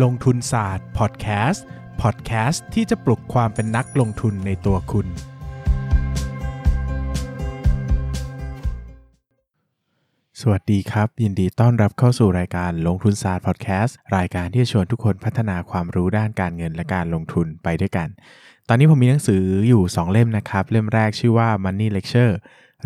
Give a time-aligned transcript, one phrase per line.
[0.00, 1.64] ลงทุนศาสตร์พอดแคสต์
[2.02, 5.06] พอดแคสต์ที่จะปลุกความเป็นนักลงทุนในตัวคุณ
[10.40, 18.08] สวัสดีครับ ยินดีต้อนรับเข้าสู่รายการลงทุนศาสตร์พอดแคสต์รายการที่จะชวนทุกคนพัฒนาความรู้ด้านการเงินและการลงทุนไปด้วยกัน
[18.68, 22.34] ตอนนี้ผมมีหนังสืออยู่ 2 เล่มนะครับ เล่มแรกชื่อว่า Money Lecture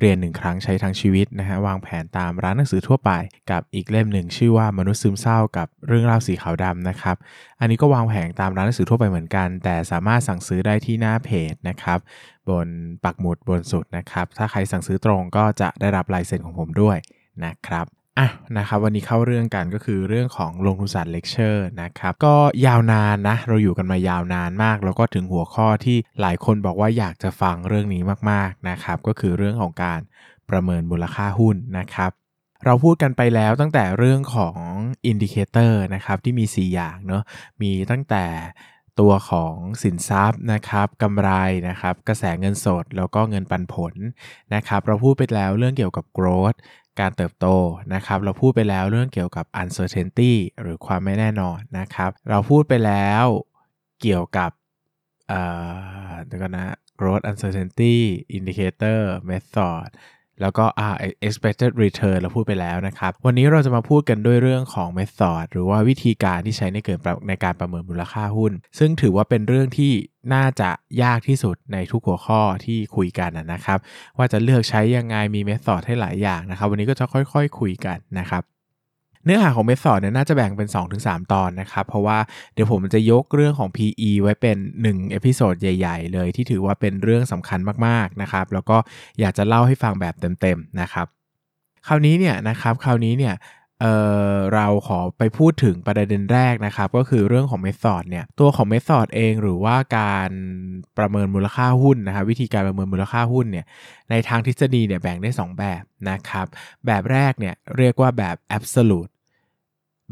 [0.01, 3.11] เรียนหนึ่งครั้งใช้ทั้งชีวิตนะฮะวางแผนตามร้านหนังสือทั่วไป
[3.51, 7.17] กับอีกเล่มหนึ่งชื่อว่ามนุษย์ซึมเศร้ากับเรื่องราวสีขาวดำนะครับ
[7.61, 11.99] อันนี้ก็วางแผนตามร้านหนังสือทั่วไปเหมือนกัน แต่สามารถสั่งซื้อได้ที่หน้าเพจนะครับ
[12.51, 12.69] บน
[13.05, 16.97] ปักหมุดบนสุดนะครับถ้าใครสั่งซื้อตรงก็จะได้รับลายเซ็นของผมด้วย
[17.45, 17.87] นะครับ
[18.19, 22.35] อะนะครับวันนี้เข้าเรื่องกันก็คือเรื่องของลงทุนศาสตร์เลคเชอร์นะครับก็
[22.67, 30.01] ยาวนานนะ เราอยู่กันมายาวนานมาก แล้วก็ถึงหัวข้อที่หลายคนบอกว่าอยากจะฟังเรื่องนี้มากๆนะครับก็คือเรื่องของการ
[30.51, 32.11] ประเมินมูลค่าหุ้นนะครับ
[32.65, 34.57] เราพูดกันไปแล้วตั้งแต่เรื่องของ
[35.07, 37.23] indicator นะครับที่มี 4 อย่างเนาะ
[37.63, 38.25] มีตั้งแต่
[39.01, 41.31] ตัวของสินทรัพย์นะครับกำไร
[41.69, 43.95] นะครับกระแสเงินสดแล้วก็เงินปันผล
[44.55, 46.59] นะครับเราพูดไปแล้วเรื่องเกี่ยวกับ growth
[47.01, 47.47] การเติบโต
[47.95, 53.27] นะครับเราพูดไปแล้วเรื่องเกี่ยวกับ uncertainty หรือความไม่แน่นอนนะครับ เราพูดไปแล้ว
[54.01, 54.51] เกี่ยวกับ
[55.29, 55.41] เอ่
[56.09, 57.97] อเดี๋ยวกันนะ growth uncertainty
[58.37, 59.87] indicator method
[60.41, 66.99] แล้วก็ R expected return เราพูดไปแล้วนะครับ วันนี้เราจะมาพูดกันด้วยเรื่องของ method หรือว่าวิธีการที่ใช้ในเกิด
[67.29, 69.93] ในการประเมินมูลค่าหุ้น ซึ่งถือว่าเป็นเรื่องที่
[70.35, 70.71] น่าจะ
[71.03, 73.79] ยากที่สุดในทุกหัวข้อที่คุยกันนะครับ
[74.17, 78.43] ว่าจะเลือกใช้ยังไงมี method ให้หลายอย่างนะครับ วันนี้ก็จะค่อยๆคคุยกันนะครับ
[79.27, 80.69] เนื้อหาของเมธอดเนี่ยน่าจะแบ่งเป็น
[81.01, 82.19] 2-3 ตอนนะครับ เพราะว่า
[82.55, 88.77] เดี๋ยวผมจะยกเรื่องของ PE ไว้เป็น1 episode ใหญ่ ๆ เลยที่ถือว่าเป็นเรื่องสำคัญมากๆนะครับ แล้วก็
[89.21, 91.07] อยากจะเล่าให้ฟังแบบเต็มๆนะครับ
[91.87, 93.37] คราวนี้เนี่ยนะครับคราวนี้เนี่ย
[93.83, 100.31] เราขอไปพูดถึงประเด็นแรกนะครับ ก็คือเรื่องของ method เนี่ยตัวของ method เองหรือว่าการ
[100.99, 103.67] ประเมินมูลค่าหุ้นนะครับวิธีการประเมินมูลค่าหุ้นเนี่ย
[104.11, 106.47] ในทางทฤษฎีเนี่ยแบ่งได้ 2 แบบนะครับ
[106.87, 109.11] แบบแรกเนี่ยเรียกว่าแบบ absolute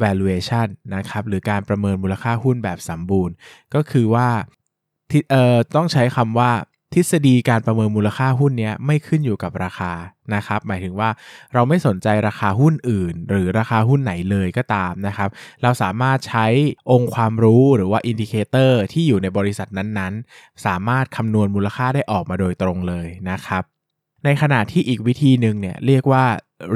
[0.02, 3.34] valuation นะครับหรือการประเมินมูลค่าหุ้นแบบสมบูรณ์
[3.74, 4.28] ก็คือว่า
[5.30, 6.52] เอ่อต้องใช้คำว่า
[6.94, 9.92] ทฤษฎีการประเมินมูลค่าหุ้นนี้ไม่ขึ้นอยู่กับราคา
[10.34, 11.10] นะครับ หมายถึงว่า
[11.54, 15.28] เราไม่สนใจราคาหุ้นอื่น หรือราคาหุ้นไหนเลยก็ตามนะครับ
[15.62, 16.46] เราสามารถใช้
[16.90, 23.62] องค์ความรู้หรือว่า indicator ที่อยู่ในบริษัทนั้นๆ สามารถคำนวณมูลค่าได้ออกมาโดยตรงเลยนะครับ
[24.24, 26.24] ในขณะที่อีกวิธีหนึ่งเนี่ยเรียกว่า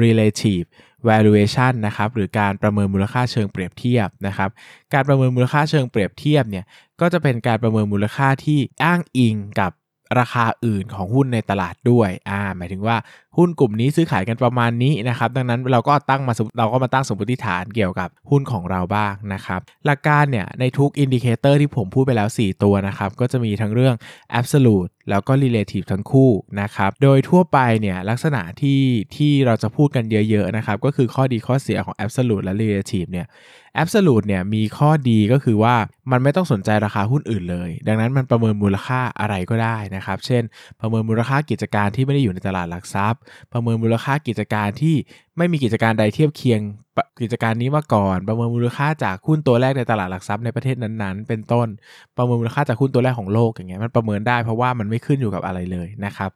[0.03, 0.65] relative
[1.07, 4.49] valuation นะครับหรือการประเมินมูลค่าเชิงเปรียบเทียบนะครับ
[4.93, 6.65] การประเมินมูลค่าเชิงเปรียบเทียบเนี่ย
[7.01, 9.71] ก็จะเป็นการประเมินมูลค่าที่อ้างอิงกับ
[10.19, 12.97] ราคาอื่นของหุ้นในตลาดด้วยอ่าหมายถึงว่า
[13.37, 23.95] หุ้นกลุ่มนี้ซื้อขายกันประมาณนี้นะครับดังนั้นเราก็ตั้งมาเราก็มาตั้งสมมติฐานเกี่ยวกับหุ้นของเราบ้างนะครับหลักการเนี่ยในทุก indicator ที่ผมพูดไปแล้ว 4 ตัวนะครับก็จะมีทั้งเรื่อง
[24.39, 26.31] absolute แล้วก็ relative ทั้งคู่
[26.61, 28.81] นะครับโดยทั่วไปเนี่ยลักษณะที่
[29.15, 33.27] ที่เราจะพูดกันเยอะๆนะครับก็คือข้อดีข้อเสียของ absolute และ relative เนี่ย
[33.81, 35.75] absolute เนี่ยมีข้อดีก็คือว่า
[36.11, 40.43] มันไม่ต้องสนใจราคาหุ้นอื่นเลย ดังนั้นมันประเมินมูลค่าอะไรก็ได้นะครับ เช่น
[40.79, 43.21] ประเมินมูลค่ากิจการที่ไม่ได้อยู่ในตลาดหลักทรัพย์
[43.53, 44.95] ประเมินมูลค่ากิจการที่
[45.37, 46.61] ไม่มีกิจการใดเทียบเคียง
[47.21, 51.67] กิจการนี้มาก่อน ประเมินมูลค่าจากหุ้นตัวแรกในตลาดหลักทรัพย์ในประเทศนั้นๆ เป็นต้น
[52.17, 56.31] ประเมินมูลค่าจากหุ้นตัวแรกของโลกอย่างเงี้ยมันประเมินได้เพราะว่ามันไม่ขึ้นอยู่กับอะไรเลยนะครับ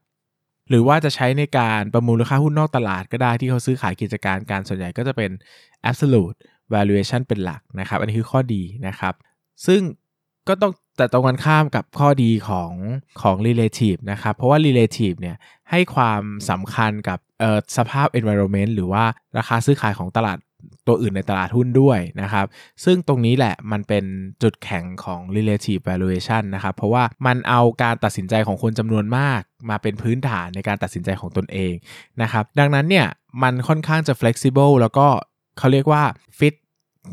[0.69, 5.31] หรือว่าจะใช้ในการประมูลค่าหุ้นนอกตลาดก็ได้ที่เขาซื้อขายกิจการการส่วนใหญ่ก็จะเป็น
[5.89, 6.37] absolute
[6.73, 9.13] valuation เป็นหลักนะครับ อันนี้คือข้อดีนะครับ
[9.65, 9.81] ซึ่ง
[10.47, 12.71] ก็ต้อง แต่ตรงกันข้ามกับข้อดีของ
[13.21, 15.35] ของ relative นะครับ เพราะว่า relative เนี่ย
[15.71, 17.19] ให้ความสำคัญกับ
[17.77, 19.03] สภาพ environment หรือว่า
[19.37, 20.37] ราคาซื้อขายของตลาด
[20.87, 22.45] ตัวอื่นในตลาดหุ้นด้วยนะครับ
[22.83, 24.05] ซึ่งตรงนี้แหละมันเป็น
[24.43, 31.73] จุดแข็งของ relative valuation นะครับ เพราะว่ามันเอาการตัดสินใจของคนจำนวนมาก มาเป็นพื้นฐานในการตัดสินใจของตนเอง
[32.21, 33.07] นะครับ ดังนั้นเนี่ย
[33.43, 35.07] มันค่อนข้างจะ flexible แล้วก็
[35.57, 36.03] เขาเรียกว่า
[36.39, 36.53] fit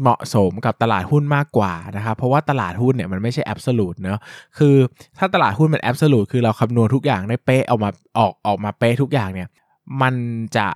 [0.02, 4.20] เหมาะสมกับตลาดหุ้นมากกว่านะครับเพราะว่าตลาดหุ้นเนี่ยมันไม่ใช่แอบสูตรเนาะ
[4.58, 4.76] คือ
[5.18, 9.48] ถ้าตลาดหุ้นมันแอบสูตรคือเราคำนวณทุกอย่างได้เป๊ะออกมาออกออกมาเป๊ะทุกอย่างเนี่ย
[10.02, 10.14] มัน
[10.56, 10.66] จะ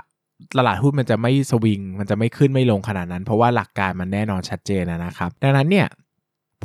[0.58, 5.86] ตลาดหุ้นมันจะไม่สวิง มันจะไม่ขึ้นไม่ลงขนาดนั้น เพราะว่าหลักการมันแน่นอนชัดเจนนะครับ ดังนั้นเนี่ย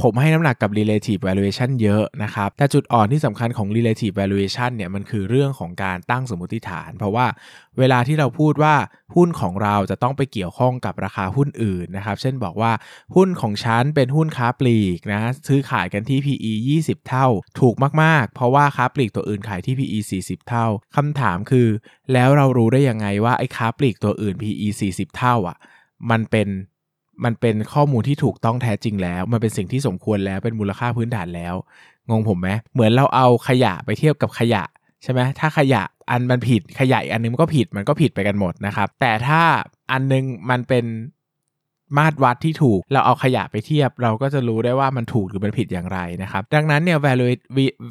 [0.04, 7.26] ผมให้น้ำหนักกับ relative valuation เยอะนะครับ แต่จุดอ่อนที่สำคัญของ relative valuation เนี่ยมันคือเรื่องของการตั้งสมมติฐาน เพราะว่า
[7.80, 8.76] เวลาที่เราพูดว่า
[9.16, 12.72] หุ้นของเราจะต้องไปเกี่ยวข้องกับราคาหุ้นอื่นนะครับ เช่นบอกว่า
[13.16, 17.28] หุ้นของฉันเป็นหุ้นค้าปลีกนะซื้อขายกันที่ PE 20 เท่า
[17.60, 20.66] ถูกมากๆ เพราะว่าค้าปลีกตัวอื่นขายที่ PE 40 เท่า
[20.96, 21.68] คำถามคือ
[22.14, 25.58] แล้วเรารู้ได้ยังไงว่าไอ้ค้าปลีกตัวอื่น PE 40 เท่าอะ
[26.12, 26.48] มันเป็น
[27.26, 31.56] มันเป็นข้อมูลที่ถูกต้องแท้จริงแล้ว มันเป็นสิ่งที่สมควรแล้วเป็นมูลค่าพื้นฐานแล้ว
[32.10, 34.64] งงผมไหมเหมือนเราเอาขยะไปเทียบกับขยะ
[35.04, 39.42] ใช่ไหมถ้าขยะอันมันผิดขยะอันนึงมันก็ผิดมันก็ผิดไปกันหมดนะครับ แต่ถ้า
[39.92, 40.86] อันนึงมันเป็น
[41.98, 47.00] มาตรวัดที่ถูก เราเอาขยะไปเทียบ เราก็จะรู้ได้ว่ามันถูกหรือมันผิดอย่างไรนะครับ ดังนั้นเนี่ย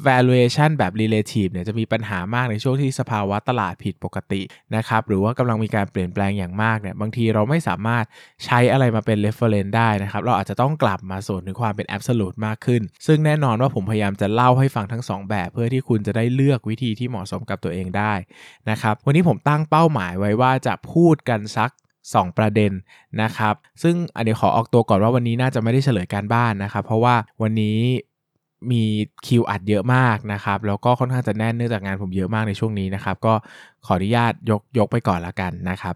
[0.07, 4.41] valuation แบบ relative เนี่ยจะมีปัญหามากในช่วงที่สภาวะตลาดผิดปกติ
[4.75, 8.05] นะครับหรือว่ากำลังมีการเปลี่ยนแปลงอย่างมากเนี่ยบางทีเราไม่สามารถ
[8.45, 18.13] ใช้อะไรมาเป็น reference ได้นะครับเราอาจจะต้องกลับมาส่วนถึงความเป็น absolute มากขึ้น ซึ่งแน่นอนว่าผมพยายามจะเล่าให้ฟังทั้ง 2 แบบ เพื่อที่คุณจะได้เลือกวิธีที่เหมาะสมกับตัวเองได้
[18.69, 21.71] นะครับวันนี้ผมตั้งเป้าหมายไว้ว่าจะพูดกันสัก
[22.13, 22.71] 2 ประเด็น
[23.21, 27.79] นะครับ ซึ่งอันนี้ขอออกตัวก่อนว่าวันนี้น่าจะไม่ได้เฉลยการบ้านนะครับ เพราะว่าวันนี้
[28.71, 28.83] มี
[29.25, 33.33] คิวอัดเยอะมากนะครับ แล้วก็ค่อนข้างจะแน่นเนื่องจากงานผมเยอะมากในช่วงนี้นะครับ ก็
[33.85, 35.95] ขออนุญาตยกยกไปก่อนละกันนะครับ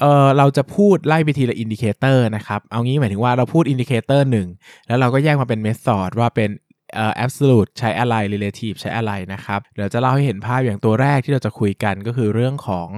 [0.00, 4.48] เออเราจะพูดไล่ไปทีละ indicator นะครับ เอางี้หมายถึงว่าเราพูด indicator หนึ่ง
[4.86, 6.50] แล้วเราก็แยกมาเป็น method ว่าเป็น
[6.94, 12.88] เอ่อ absolute ใช้อะไร relative ใช้อะไรนะครับ เดี๋ยวจะเล่าให้เห็นภาพอย่างตัวแรกที่เราจะคุยกันก็คือเรื่องของ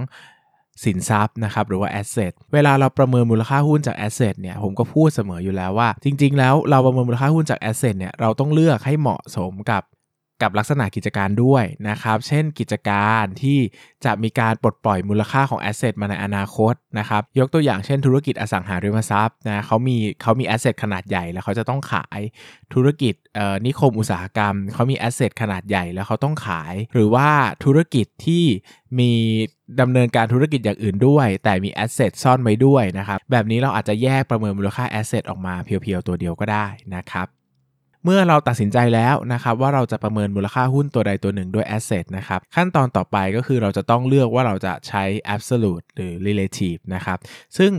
[0.85, 9.83] สินทรัพย์นะครับหรือว่า asset เวลาเราประเมินมูลค่าหุ้นจาก asset เนี่ยผมก็พูดเสมออยู่แล้วว่า จริง ๆ แล้วเราประเมินมูลค่าหุ้นจาก asset เนี่ยเราต้องเลือกให้เหมาะสมกับ
[10.43, 13.59] กับลักษณะกิจการด้วยนะครับ เช่นกิจการที่
[14.05, 22.21] จะมีการปลดปล่อยมูลค่าของ asset มาในอนาคตนะครับ ยกตัวอย่างเช่นธุรกิจอสังหาริมทรัพย์นะเขามีเขามี asset ขนาดใหญ่แล้วเขาจะต้องขาย
[22.75, 23.15] ธุรกิจ
[23.67, 27.29] นิคมอุตสาหกรรมเขามี asset ขนาดใหญ่แล้วเขาต้องขาย หรือว่า
[27.65, 28.45] ธุรกิจที่
[28.99, 29.13] มี
[29.81, 37.27] ดำเนินการธุรกิจอย่างอื่นด้วย แต่มี asset ซ่อนไว้ด้วยนะครับ แบบนี้เราอาจจะแยกประเมินมูลค่า asset ออกมา pure ๆตัวเดียวก็ได้นะครับ
[38.09, 45.05] เมื่อเราตัดสินใจแล้วนะครับว่าเราจะประเมินมูลค่าหุ้นตัวใดตัวหนึ่งด้วย asset นะครับขั้นตอนต่อไปก็คือเราจะต้องเลือกว่าเราจะใช้
[45.35, 47.19] absolute หรือ relative นะครับ
[47.59, 47.73] ซึ่ง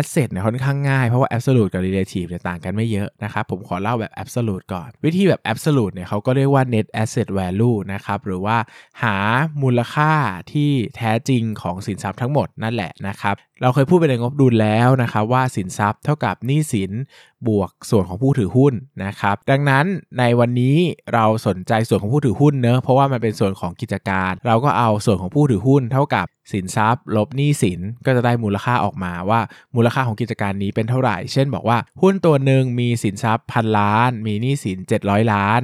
[0.00, 7.76] asset เนี่ยค่อนข้างง่าย เพราะว่า absolute กับ relative เนี่ยต่างกันไม่เยอะนะครับผมขอเล่าแบบ absolute ก่อน วิธีแบบ absolute เนี่ยเขาก็เรียกว่า net asset value
[7.92, 8.56] นะครับหรือว่า
[9.02, 9.16] หา
[9.62, 10.12] มูลค่า
[10.52, 16.92] ที่แท้จริงของสินทรัพย์ทั้งหมดนั่นแหละนะครับเราเคยพูดไปในงบดุลแล้วนะครับว่าสินทรัพย์เท่ากับหนี้สิน
[17.48, 18.74] บวกส่วนของผู้ถือหุ้น
[19.04, 19.86] นะครับ ดังนั้น
[20.18, 20.76] ในวันนี้
[21.14, 29.40] เราสนใจส่วนของผู้ถือหุ้นเนอะเพราะว่ามันเป็นส่วนของกิจการ เราก็เอาส่วนของผู้ถือหุ้นเท่ากับสินทรัพย์ ลบหนี้สินก็จะได้มูลค่าออกมาว่า
[29.76, 35.60] มูลค่าของกิจการนี้เป็นเท่าไหร่ เช่นบอกว่าหุ้นตัวหนึ่งมีสินทรัพย์พันล้าน มีหนี้สิน 700 ล้าน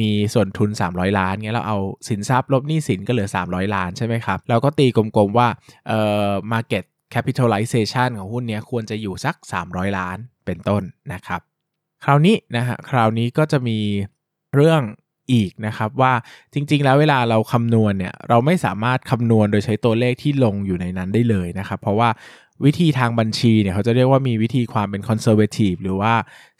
[0.00, 1.78] มีส่วนทุน 300 ล้านเงี้ยเราเอา
[2.08, 5.48] สินทรัพย์ ลบหนี้สินก็เหลือ 300 ล้านใช่ไหมครับเราก็ตีกลมๆว่า
[5.88, 6.84] เอ่อ market
[7.14, 9.34] capitalization ของหุ้นนี้ควรจะอยู่สัก
[9.66, 10.82] 300 ล้าน เป็นต้น
[11.12, 11.40] นะครับ
[12.04, 13.78] คราวนี้นะฮะคราวนี้ก็จะมี
[14.54, 14.82] เรื่อง
[15.32, 16.12] อีกนะครับว่า
[16.54, 22.08] จริงๆ แล้วเวลาเราคำนวณเนี่ยเราไม่สามารถคำนวณโดยใช้ตัวเลขที่ลงอยู่ในนั้นได้เลยนะครับ เพราะว่า
[22.64, 26.14] วิธีทางบัญชีเนี่ยเขาจะเรียกว่ามีวิธีความเป็นคอนเซอร์เวทีฟหรือว่า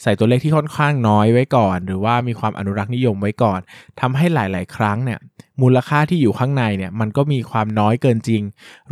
[0.05, 3.61] ใส่ตัวเลขที่ค่อนข้างน้อยไว้ก่อน หรือว่ามีความอนุรักษ์นิยมไว้ก่อน
[4.01, 5.21] ทำให้หลาย ๆ ครั้งเนี่ย
[5.63, 8.43] มูลค่าที่อยู่ข้างในเนี่ยมันก็มีความน้อยเกินจริง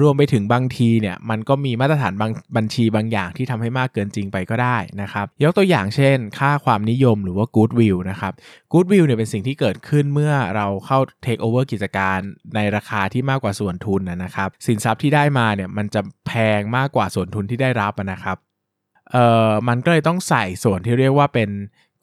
[0.00, 8.32] รวมไปถึงบางทีเนี่ยมันก็มีมาตรฐานบางบัญชีบางอย่างที่ทำให้มากเกินจริงไปก็ได้นะครับยกตัวอย่างเช่น ค่าความนิยมหรือว่า goodwill นะครับ
[8.72, 12.18] goodwill เนี่ยเป็นสิ่งที่เกิดขึ้นเมื่อเราเข้า take over กิจการ
[12.54, 18.38] ในราคาที่มากกว่าส่วนทุนนะครับสินทรัพย์ที่ได้มาเนี่ยมันจะแพงมากกว่าส่วนทุนที่ได้รับนะครับ
[19.12, 21.50] เอ่อมันก็เลยต้องใส่ส่วนที่เรียกว่าเป็น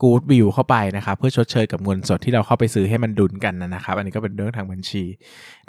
[0.03, 5.03] กูดวิวเข้าไปนะครับ เพื่อชดเชยกับเงินสดที่เราเข้าไปซื้อให้มันดุลกันนะครับ อันนี้ก็เป็นเรื่องทางบัญชี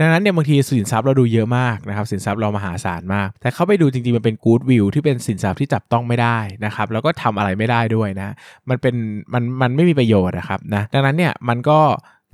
[0.01, 8.35] ดังนั้นเนี่ยบางทีสินทรัพย์เราดูเยอะมากนะครับ สินทรัพย์เรามหาศาลมาก แต่เข้าไปดูจริงๆ มันเป็นกูดวิวที่เป็นสินทรัพย์ที่จับต้องไม่ได้นะครับ แล้วก็ทำอะไรไม่ได้ด้วยนะ
[8.69, 8.95] มันเป็น
[9.33, 11.79] มันมันไม่มีประโยชน์นะครับนะดังนั้นเนี่ยมันก็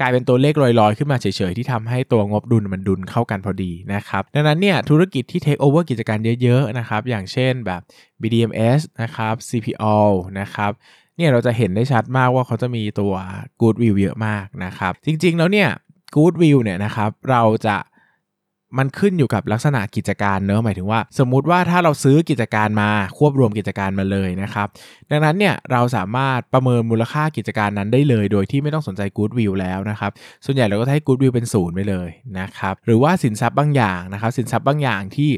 [0.00, 7.80] กลายเป็นตัวเลขลอยๆ ขึ้นมาเฉยๆ ที่ทำให้ตัวงบดุลมันดุลเข้ากันพอดีนะครับ ดังนั้นเนี่ยธุรกิจที่เทคโอเวอร์กิจการเยอะๆนะครับอย่างเช่นแบบ
[8.20, 9.96] BDMs นะครับ CPO
[10.40, 10.70] นะครับ
[11.16, 13.12] เนี่ยเราจะเห็นได้ชัดมากว่าเขาจะมีตัว
[13.60, 15.68] good view เยอะมากนะครับ จริงๆแล้วเนี่ย
[16.16, 17.76] good view เนี่ยนะครับเราจะ
[18.78, 24.68] มันขึ้นอยู่กับลักษณะกิจการเนอะหมายถึงว่า สมมุติว่าถ้าเราซื้อกิจการมาควบรวมกิจการมาเลยนะครับ
[25.10, 30.10] ดังนั้นเนี่ยเราสามารถประเมินมูลค่ากิจการนั้นได้เลย โดยที่ไม่ต้องสนใจ good view แล้วนะครับ
[30.44, 32.08] ส่วนใหญ่เราก็ให้ good view เป็นศูนย์ไปเลย
[32.40, 35.30] นะครับหรือว่าสินทรัพย์บางอย่างนะครับสินทรัพย์บางอย่างที่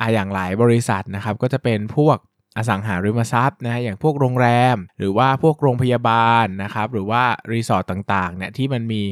[0.00, 2.18] อ่าอย่างหลายบริษัทนะครับก็จะเป็นพวก
[2.56, 9.02] อสังหาริมทรัพย์นะอย่างพวกโรงแรม หรือว่าพวกโรงพยาบาลนะครับหรือว่ารีสอร์ทต่างๆเนี่ยที่มันมี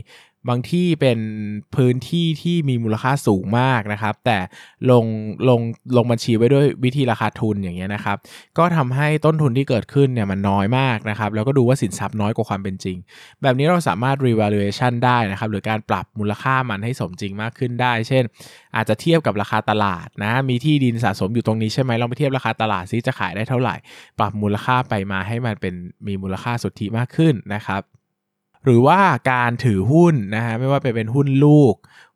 [0.49, 1.19] บางที่เป็น
[1.77, 4.39] พื้นที่ที่มีมูลค่าสูงมากนะครับ แต่
[4.91, 5.05] ลง
[5.49, 5.61] ลง
[5.97, 8.17] ลงบัญชีไว้ด้วยวิธีราคาทุนอย่างเงี้ยนะครับ
[8.59, 12.97] ก็ทำให้ต้นทุนที่เกิดขึ้นเนี่ยมันน้อยมากนะครับ แล้วก็ดูว่าสินทรัพย์น้อยกว่าความเป็นจริง
[13.43, 18.25] แบบนี้เราสามารถ revaluation ได้นะครับ หรือการปรับมูลค่ามันให้สมจริงมากขึ้นได้ เช่น
[18.77, 23.77] อาจจะเทียบกับราคาตลาดนะ มีที่ดินสะสมอยู่ตรงนี้ใช่ไหมลองไปเทียบราคาตลาดซิจะขายได้เท่าไหร่
[24.19, 25.75] ปรับมูลค่าไปมาให้มันเป็น
[26.07, 27.83] มีมูลค่าสุทธิมากขึ้นนะครับ
[28.65, 29.01] หรือว่า
[29.33, 31.75] การถือหุ้นนะฮะไม่ว่าไปเป็นหุ้นลูก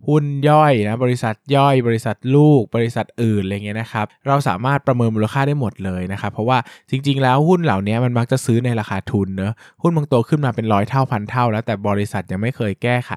[0.08, 6.58] หุ้นย่อยนะบริษัทย่อยบริษัทลูก บริษัทอื่นอะไรเงี้ยนะครับเราสามารถประเมินมูลค่าได้หมดเลยนะครับเพราะว่า
[6.90, 13.12] จริง ๆ แล้วหุ้นเหล่านี้มันมักจะซื้อในราคาทุนเนอะหุ้นบางตัวขึ้นมาเป็นร้อยเท่าพันเท่า แล้วแต่บริษัทยังไม่เคยแก้ไข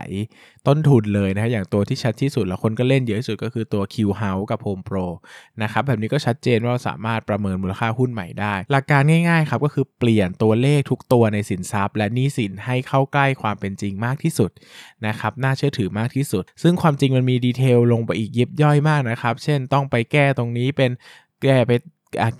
[0.67, 5.05] ต้นทุนเลยนะฮะอย่างตัวที่ชัดที่สุดแล้วคนก็เล่นเยอะที่สุดก็คือตัว Q House กับ Home Pro
[5.61, 14.51] นะครับแบบนี้ก็ชัดเจนว่าเราสามารถประเมินมูลค่าหุ้นใหม่ได้ หลักการง่ายๆครับก็คือเปลี่ยนตัวเลขทุกตัวในสินทรัพย์ และหนี้สินให้เข้าใกล้ความเป็นจริงมากที่สุด
[15.07, 20.91] นะครับน่าเชื่อถือมากที่สุด ซึ่งความจริงมันมีดีเทลลงไปอีกยิบย่อยมากนะครับ เช่นต้องไปแก้ตรงนี้เป็น
[21.43, 21.71] แก้ไป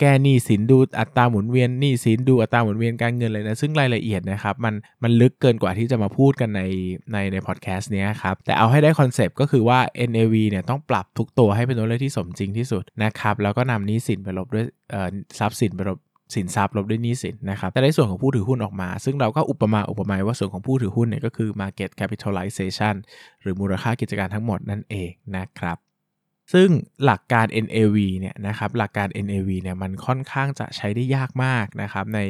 [0.00, 6.62] แก้หนี้สินดูอัตราหมุนเวียนหนี้สินดูอัตราหมุนเวียนการเงินเลยนะ ซึ่งรายละเอียดนะครับมันมันลึกเกินกว่าที่จะมาพูดกันใน
[7.12, 9.78] ในในพอดแคสต์นี้ครับ แต่เอาให้ได้คอนเซปต์ก็คือว่า
[10.10, 14.66] NAV เนี่ยต้องปรับทุกตัวให้เป็นตัวเลขที่สมจริงที่สุดนะครับ แล้วก็นำหนี้สินไปลบด้วย
[15.38, 15.98] ทรัพย์สินไปลบ
[16.34, 22.94] สินทรัพย์ลบด้วยหนี้สินนะครับแต่ในส่วนของผู้ถือหุ้นออกมา ซึ่งเราก็อุปมาอุปไมยว่าส่วนของผู้ถือหุ้นเนี่ยก็คือ market capitalization
[23.42, 25.78] หรือมูลค่ากิจการทั้งหมดนั่นเองนะครับ
[26.54, 26.68] ซึ่ง
[27.04, 32.20] หลักการ NAV เนี่ยนะครับหลักการ NAV เนี่ยมันค่อนข้างจะใช้ได้ยากมากนะครับใน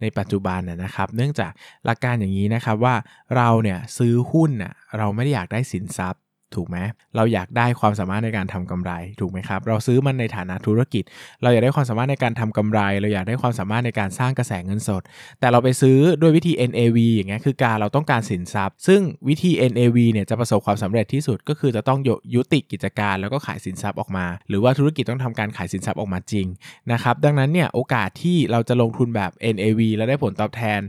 [0.00, 1.52] ในปัจจุบันนะครับ เนื่องจาก
[1.84, 2.94] หลักการอย่างนี้นะครับว่า
[3.36, 6.22] เราเนี่ยซื้อหุ้นน่ะเราไม่ได้อยากได้สินทรัพย์
[6.54, 6.76] ถูกไหม
[7.16, 11.04] เราอยากได้ความสามารถในการทำกำไรถูกไหมครับ เราซื้อมันในฐานะธุรกิจ
[11.42, 15.02] เราอยากได้ความสามารถในการทำกำไร เราอยากได้ความสามารถในการสร้างกระแสเงินสด
[15.40, 21.98] แต่เราไปซื้อด้วยวิธี NAV อย่างเงี้ยคือการเราต้องการสินทรัพย์ ซึ่งวิธี NAV เนี่ยจะประสบความสำเร็จที่สุดก็คือจะต้อง
[22.34, 26.46] ยุติกิจการแล้วก็ขายสินทรัพย์ออกมา หรือว่าธุรกิจต้องทำการขายสินทรัพย์ออกมาจริง
[26.92, 30.80] นะครับดังนั้นเนี่ยโอกาสที่เราจะลงทุนแบบ NAV แล้วได้ผลตอบแทน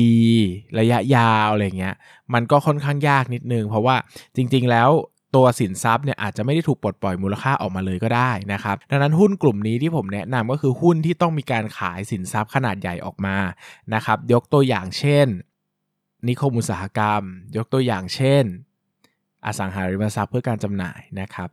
[0.00, 1.94] ดีๆ ระยะยาวอะไรเงี้ย
[2.34, 3.96] มันก็ค่อนข้างยากนิดนึง เพราะว่า
[4.36, 4.90] จริง ๆ แล้ว
[5.36, 13.36] ตัวสินทรัพย์เนี่ยอาจจะไม่ได้ถูกปลดปล่อยมูลค่าออกมาเลยก็ได้นะครับ ดังนั้นหุ้นกลุ่มนี้ที่ผมแนะนำก็คือหุ้นที่ต้องมีการขายสินทรัพย์ขนาดใหญ่ออกมา
[13.94, 15.26] นะครับยกตัวอย่างเช่น
[16.28, 17.22] นิคมอุตสาหกรรม
[17.56, 18.44] ยกตัวอย่างเช่น
[19.46, 21.48] อสังหาริมทรัพย์เพื่อการจำหน่ายนะครับ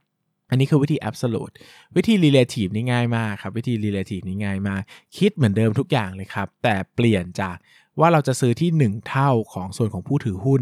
[0.50, 1.54] อันนี้คือวิธี absolute
[1.96, 4.82] วิธี relative นี่ง่ายมากครับ วิธี relative นี่ง่ายมาก
[5.18, 7.56] คิดเหมือนเดิมทุกอย่างเลยครับ แต่เปลี่ยนจาก
[8.00, 10.62] ว่าเราจะซื้อที่ 1 เท่าของส่วนของผู้ถือหุ้น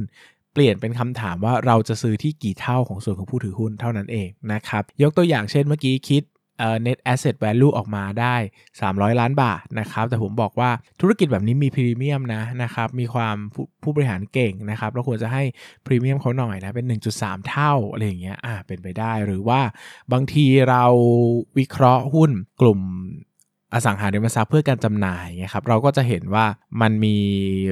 [0.54, 6.24] เปลี่ยนเป็นคำถามว่าเราจะซื้อที่กี่เท่าของส่วนของผู้ถือหุ้นเท่านั้นเองนะครับยกตัวอย่างเช่นเมื่อกี้คิด
[6.86, 8.36] net asset value ออกมาได้
[8.80, 10.70] 300 ล้านบาทนะครับแต่ผมบอกว่า
[11.02, 13.36] ธุรกิจแบบนี้มีพรีเมียมนะนะครับมีความ
[13.84, 15.44] ผู้บริหารเก่งนะครับเราควรจะให้
[15.86, 16.86] พรีเมียมเขาหน่อยนะเป็น
[17.18, 19.62] 1.3 เท่าอะไรอย่างเงี้ยอ่าเป็นไปได้หรือว่า
[20.13, 20.84] บางทีเรา
[21.58, 22.80] วิเคราะห์หุ้นกลุ่ม
[23.74, 26.46] อสังหาริมทรัพย์เพื่อการจำหน่ายนะครับเราก็จะเห็นว่า
[26.82, 27.18] มันมี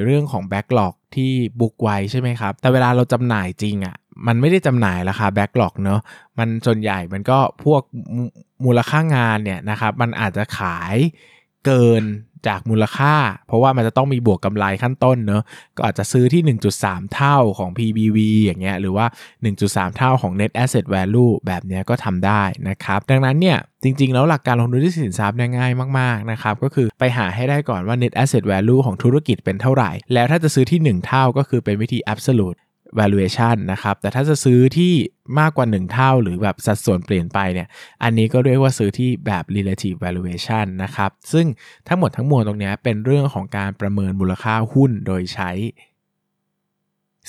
[0.04, 3.96] เรื่องของแบ็กหลอกที่บุกไว้ใช่ไหมครับแต่เวลาเราจำหน่ายจริงอะ่ะ
[4.28, 6.00] มันไม่ได้จำหน่ายราคาแบ็กหลอกเนาะ
[6.40, 7.82] มันส่วนใหญ่มันก็พวก
[8.66, 10.96] มูลค่างานเนี่ยนะครับมันอาจจะขาย
[11.66, 12.04] เกิน
[12.48, 13.16] จากมูลค่า
[13.48, 15.44] เพราะว่ามันจะต้องมีบวกกำไรขั้นต้นเนอะ
[15.78, 19.06] ก็อาจจะซื้อที่ 1.3 เท่าของ PBV อย่างเงี้ยหรือว่า
[19.52, 28.82] 1.3 เท่าของ Net Asset Value แบบเนี้ยก็ทำได้นะครับ ดังนั้นเนี่ยจริง ๆ แล้วหลักการลงทุนที่สินทรัพย์ง่ายมาก ๆ นะครับ ก็คือไปหาให้ได้ก่อนว่า Net Asset Value
[28.86, 32.58] ของธุรกิจเป็นเท่าไหร่ แล้วถ้าจะซื้อที่ 1 เท่าก็คือเป็นวิธี Absolute
[33.00, 34.94] valuation นะครับ แต่ถ้าจะซื้อที่
[35.40, 37.68] มากกว่า 1 เท่าหรือแบบสัดส่วนเปลี่ยนไปเนี่ย
[38.04, 41.46] อันนี้ก็เรียกว่าซื้อที่แบบ relative valuation นะครับ ซึ่ง
[41.88, 45.52] ทั้งหมดทั้งมวลตรงนี้เป็นเรื่องของการประเมินมูลค่าหุ้นโดยใช้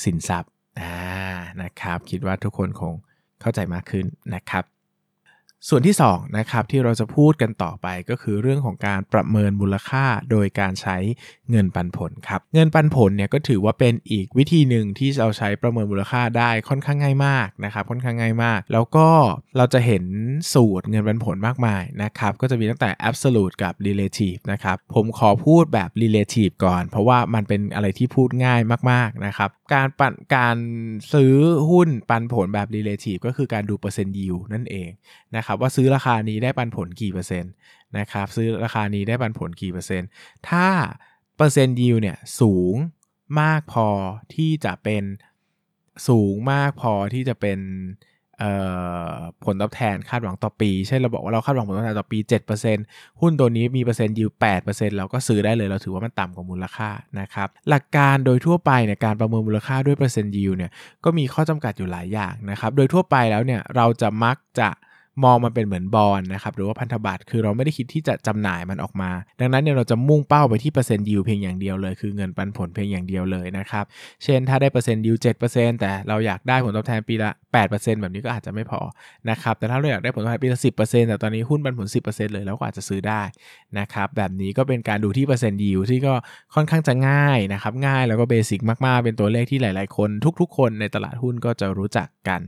[0.04, 0.52] สินทรัพย์
[1.62, 2.94] นะครับ คิดว่าทุกคนคง
[3.40, 4.64] เข้าใจมากขึ้นนะครับ
[5.68, 10.96] ส่วนที่2นะครับที่เราจะพูดกันต่อไปก็คือเรื่องของการประเมินมูลค่าโดยการใช้
[11.50, 19.08] เงินปันผลครับเงินปันผลเนี่ยก็ถือว่าเป็นอีกวิธีหนึ่งที่เราใช้ประเมินมูลค่าได้ค่อนข้างง่ายมากนะครับค่อนข้างง่ายมาก แล้วก็
[19.56, 20.04] เราจะเห็น
[20.54, 30.56] สูตรเงินปันผลมากมายนะครับก็จะมีตั้งแต่ absolute กับ relative นะครับผมขอพูดแบบ relative ก่อน เพราะว่ามันเป็นอะไรที่พูดง่ายมากๆนะครับการปันการ
[31.12, 31.34] ซื้อ
[31.70, 34.90] หุ้นปันผลแบบ relative ก็คือการดูเปอร์เซ็นต์ยิวนั่นเอง
[35.36, 37.52] นะครับว่าซื้อราคานี้ได้ปันผลกี่เปอร์เซ็นต์
[37.98, 40.08] นะครับซื้อราคานี้ได้ปันผลกี่เปอร์เซ็นต์
[40.48, 40.68] ถ้า
[41.36, 42.74] เปอร์เซ็นต์ยิวเนี่ยสูง
[43.40, 43.88] มากพอ
[44.34, 45.04] ที่จะเป็น
[46.08, 47.58] สูงมากพอที่จะเป็น
[49.44, 52.18] ผลตอบแทนคาดหวังต่อปีเช่นเราบอกว่าเราคาดหวังผลตอบแทนต่อปี
[52.70, 54.30] 7%หุ้นตัวนี้มีเปอร์เซ็นต์ยิว
[54.62, 56.90] 8%เราก็ซื้อได้เลยเราถือว่ามันต่ำกว่ามูลค่า
[57.20, 60.70] นะครับหลักการโดยทั่วไปเนี่ยการประเมินมูลค่าด้วยเปอร์เซ็นต์ยิวเนี่ย
[61.04, 64.68] ก็มีข้อจำกัดอยู่หลายอย่างนะครับโดยทั่วไปแล้วเนี่ยเราจะมักจะ
[65.24, 73.84] มองมันเป็นเหมือนบอลนะครับหรือว่าพันธบัตรคือเราไม่ได้คิดที่จะจำหน่ายมันออกมา ดังนั้นเนี่ยเราจะมุ่งเป้าไปที่เปอร์เซ็นต์ยิวเพียงอย่างเดียวเลยคือเงินปันผลเพียงอย่างเดียวเลยนะครับ
[74.24, 78.80] เช่นถ้าได้เปอร์เซ็นต์ยิวเแต่เราอยากได้ผลตอบแทนปีละ 8%แบบนี้ก็อาจจะไม่พอ
[79.30, 80.76] นะครับ แต่ถ้าเราอยากได้ผลตอบแทนปีละ10%
[81.08, 83.22] แต่ตอนนี้หุ้นปันผล 10%เลยเราก็อาจจะซื้อได้
[83.78, 86.14] นะครับ แบบนี้ก็เป็นการดูที่เปอร์เซ็นต์ยิวที่ก็
[86.54, 92.40] ค่อนข้างจะง่ายนะครับ ง่ายแล้วก็เบสิกมากๆ เป็นตัวเลขที่หลาย ๆ คน ทุก ๆ คนในตลาดหุ้นก็จะรู้จักกัน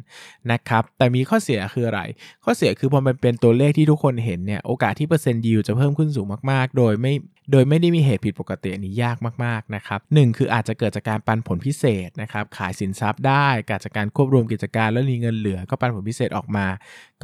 [0.53, 2.01] นะครับ แต่มีข้อเสียคืออะไร
[2.45, 7.15] ข้อเสียคือพอมันเป็นตัวเลขที่ทุกคนเห็นเนี่ย โอกาสที่เปอร์เซ็นต์ยิวจะเพิ่มขึ้นสูงมาก ๆ โดยไม่
[7.53, 16.67] โดยไม่ได้มีเหตุผิดปกติอันนี้ยากมากๆนะครับหคืออาจจะเกิดจากการปันผลพิเศษนะครับ ขายสินทรัพย์ได้เกิดจากการควบรวมกิจการแล้วมีเงินเหลือก็ปันผลพิเศษออกมา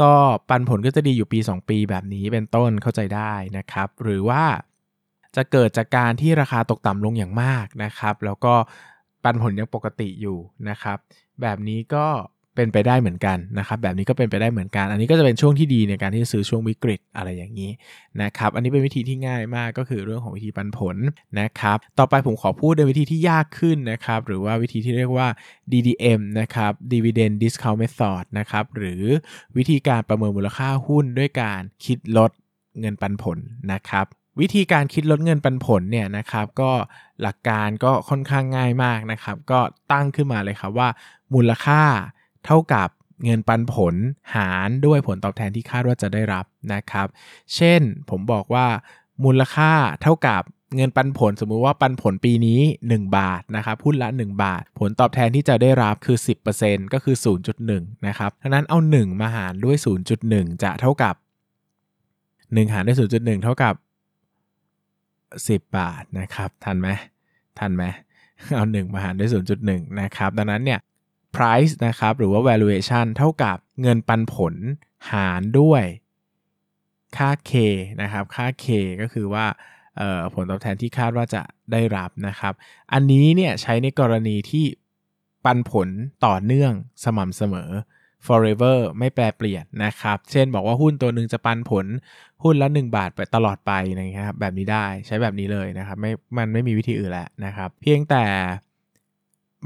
[0.00, 0.12] ก็
[0.48, 4.44] ปันผลก็จะดีอยู่ปี 2 ปีแบบนี้เป็นต้นเข้าใจได้นะครับ หรือว่า
[5.36, 8.54] จะเกิดจากการที่ราคาตกต่ำลงอย่างมากนะครับ แล้วก็
[9.24, 10.98] ปันผลยังปกติอยู่นะครับ
[11.40, 12.06] แบบนี้ก็
[12.57, 17.71] เป็นไปได้เหมือนกันนะครับ แบบนี้ก็เป็นไปได้เหมือนกัน อันนี้ก็จะเป็นช่วงที่ดีในการที่จะซื้อช่วงวิกฤตอะไรอย่างนี้
[18.23, 20.97] นะครับ อันนี้เป็นวิธีที่ง่ายมากก็คือเรื่องของวิธีปันผล
[21.40, 25.28] นะครับ ต่อไปผมขอพูดในวิธีที่ยากขึ้นนะครับ หรือว่าวิธีที่เรียกว่า
[25.73, 29.02] DDM นะครับ Dividend Discount Method นะครับ หรือ
[29.57, 32.30] วิธีการประเมินมูลค่าหุ้นด้วยการคิดลด
[32.80, 33.38] เงินปันผล
[33.73, 34.07] นะครับ
[34.40, 36.71] วิธีการคิดลดเงินปันผลเนี่ยนะครับก็
[37.23, 39.61] หลักการก็ค่อนข้างง่ายมากนะครับ ก็
[39.92, 40.88] ตั้งขึ้นมาเลยครับว่า
[41.35, 41.83] มูลค่า
[42.47, 42.88] เท่ากับ
[43.25, 43.94] เงินปันผล
[44.35, 46.44] หารด้วยผลตอบแทนที่คาดว่าจะได้รับ
[46.75, 47.06] นะครับ
[47.54, 47.80] เช่น
[48.11, 48.66] ผมบอกว่า
[49.25, 50.42] มูลค่าเท่ากับ
[50.76, 56.18] เงินปันผลสมมุติว่าปันผลปีนี้ 1 บาทนะครับหุ้นละ 1 บาท ผลตอบแทนที่จะได้รับคือ
[56.54, 57.16] 10%ก็คือ
[57.61, 59.76] 0.1 นะครับดังนั้นเอา 1 มาหารด้วย
[60.20, 61.14] 0.1 จะเท่ากับ
[62.04, 63.75] 1 หารด้วย 0.1 เท่ากับ
[65.49, 66.88] 10 บาทนะครับ ทันไหม
[67.59, 67.85] ทันไหม
[68.54, 69.30] เอา 1 มาหารด้วย
[69.64, 70.80] 0.1 นะครับ ดังนั้นเนี่ย
[71.37, 74.54] price นะครับหรือว่า valuation เท่ากับเงินปันผล
[75.10, 75.84] หารด้วย
[77.16, 77.52] ค่า K
[78.02, 78.66] นะครับ ค่า K
[79.00, 79.44] ก็คือว่า
[80.34, 82.52] ผลตอบแทนที่คาดว่าจะได้รับนะครับ
[82.92, 84.64] อันนี้เนี่ยใช้ในกรณีที่
[85.44, 85.88] ปันผล
[86.26, 86.72] ต่อเนื่อง
[87.04, 87.70] สม่ำเสมอ
[88.26, 91.87] forever ไม่แปรเปลี่ยนนะครับ เช่นบอกว่าหุ้นตัวหนึ่งจะปันผล
[92.42, 98.25] หุ้นละ 1 บาทไปตลอดไปนะครับ แบบนี้ได้ใช้แบบนี้เลยนะครับ ไม่ มันไม่มีวิธีอื่นแล้วนะครับ เพียงแต่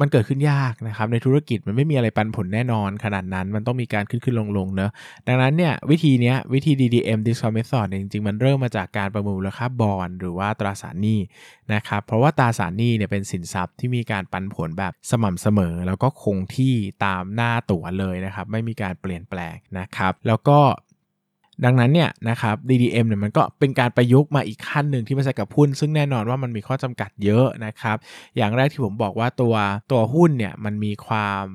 [0.01, 4.91] มันเกิดขึ้นยากนะครับในธุรกิจมันไม่มีอะไรปันผลแน่นอนขนาดนั้นมันต้องมีการขึ้นขึ้นลงลงเนอะ
[5.29, 11.21] ดังนั้นเนี่ยวิธีนี้วิธี DDM discount method เนี่ยจริงๆ มันเริ่มมาจากการประเมินมูลค่าบอลหรือว่าตราสารหนี้
[11.75, 20.59] นะครับเพราะว่าตราสารหนี้เนี่ยเป็นสินทรัพย์ที่มีการปันผลแบบสม่ำเสมอ แล้วก็คงที่ตามหน้าตั๋วเลยนะครับไม่มีการเปลี่ยนแปลงนะครับแล้วก็
[21.65, 27.97] ดังนั้นเนี่ยนะครับ DDM เนี่ยมันก็เป็นการประยุกต์มาอีกขั้นหนึ่งที่มาใช้กับหุ้น ซึ่งแน่นอนว่ามันมีข้อจำกัดเยอะนะครับ
[28.37, 29.55] อย่างแรกที่ผมบอกว่าตัว
[29.93, 31.47] ตัวหุ้นเนี่ยมันมีความ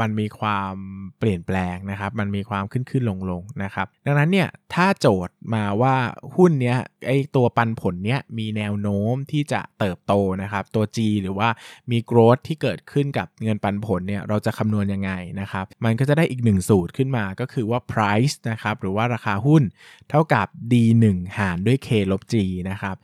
[0.00, 0.74] มันมีความ
[1.18, 5.94] เปลี่ยนแปลงนะครับ มันมีความขึ้นขึ้นลงลงนะครับ ดังนั้นเนี่ยถ้าโจทย์มาว่า
[6.36, 11.48] หุ้นเนี้ยไอตัวปันผลเนี้ยมีแนวโน้มที่จะเติบโตนะครับ ตัว G หรือว่า
[11.90, 19.62] มี growth ที่เกิดขึ้นกับเงินปันผลเนี่ยเราจะคำนวณยังไงนะครับ มันก็จะได้อีกหนึ่งสูตรขึ้นมาก็คือว่า price นะครับหรือว่าราคาหุ้น
[20.10, 21.04] เท่ากับ D1
[21.38, 22.34] หารด้วย K ลบ G
[22.70, 22.96] นะครับ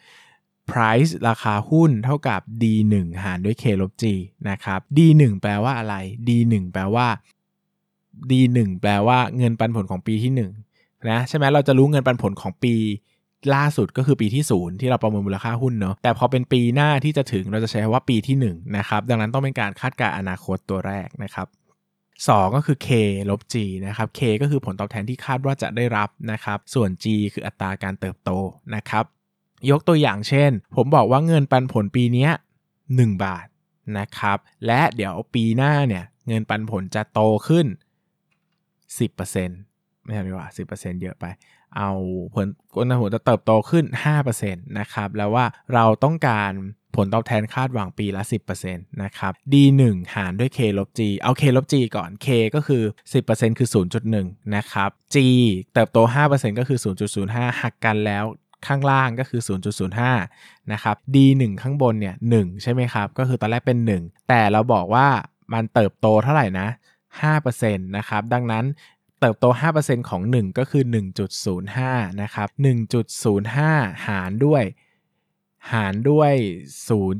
[0.70, 4.04] price ราคาหุ้นเท่ากับ d1 หารด้วย k ลบ g
[4.50, 5.96] นะครับ d1 แปลว่าอะไร
[6.28, 7.06] d1 แปลว่า
[8.30, 10.32] d1 แปลว่าเงินปันผลของปีที่
[10.74, 12.74] 1นะใช่ไหมเราจะรู้เงินปันผลของปี
[13.54, 21.48] ล่าสุดก็คือปีที่ 0 ที่เราประเมินมูลค่าหุ้นเนาะแต่พอเป็นปีหน้าที่จะถึงเราจะใช้ว่าปีที่1นะครับดังนั้นต้องเป็นการคาดการณ์อนาคตตัวแรกนะครับ
[21.96, 22.88] 2ก็คือ k
[23.30, 23.54] ลบ g
[23.86, 28.30] นะครับ k ก็คือผลตอบแทนที่คาดว่าจะได้รับนะครับ ส่วน g คืออัตราการเติบโต
[28.74, 29.04] นะครับ
[29.70, 32.28] ยกตัวอย่างเช่น ผมบอกว่าเงินปันผลปีนี้
[32.76, 33.46] 1บาท
[33.98, 37.66] นะครับ และเดี๋ยวปีหน้าเนี่ยเงินปันผลจะโตขึ้น
[38.88, 41.24] 10%ไม่ใช่ดีกว่า 10%เยอะไป
[41.76, 41.90] เอา
[42.34, 43.84] ผลผลผลจะเติบโตขึ้น
[44.26, 46.52] 5%นะครับ แล้วว่าเราต้องการ
[46.96, 48.22] ผลตอบแทนคาดหวังปีละ
[48.62, 49.82] 10%นะครับ D1
[50.14, 52.82] หารด้วย K ลบ G เอา K ลบ G ก่อน K ก็คือ
[53.22, 53.68] 10%คือ
[54.10, 55.16] 0.1 นะครับ G
[55.74, 55.98] เติบโต
[56.28, 56.78] 5%ก็คือ
[57.20, 58.24] 0.05 หักกันแล้ว
[58.66, 59.40] ข้างล่างก็คือ
[60.06, 65.08] 0.05 นะครับ D1 ข้างบนเนี่ย1ใช่ไหมครับ ก็คือตอนแรกเป็น 1 แต่เราบอกว่า
[65.52, 66.68] มันเติบโตเท่าไหร่นะ
[67.32, 68.64] 5%นะครับ ดังนั้น
[69.20, 69.46] เติบโต
[69.78, 70.82] 5%ของ 1 ก็คือ
[71.52, 72.48] 1.05 นะครับ
[73.26, 74.62] 1.05 หารด้วย
[75.72, 76.32] หารด้วย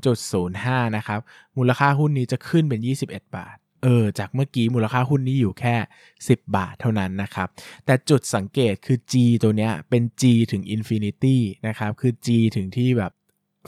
[0.04, 1.20] 0.05 นะครับ
[1.56, 5.74] มูลค่าหุ้นนี้จะขึ้นเป็น 21 บาท เออจากเมื่อกี้มูลค่าหุ้นนี้อยู่แค่
[6.16, 7.48] 10 บาทเท่านั้นนะครับ
[7.86, 13.12] แต่จุดสังเกตคือ G ตัวเนี้ยเป็น G ถึง Infinity นะครับ คือ G ถึงที่แบบ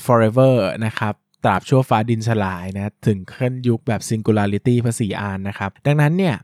[0.05, 0.55] forever
[0.87, 6.37] นะครับตราบชั่วฟ้าดินสลายนะ ถึงขั้นยุคแบบ singularity ภาษีอานนะครับ ดังนั้นเนี่ย